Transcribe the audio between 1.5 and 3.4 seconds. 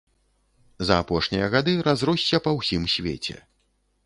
гады разросся па ўсім свеце.